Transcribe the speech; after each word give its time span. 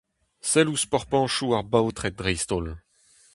Sell 0.49 0.69
ouzh 0.71 0.87
porpantoù 0.91 1.47
ar 1.57 1.65
baotred 1.71 2.13
dreist-holl! 2.17 2.67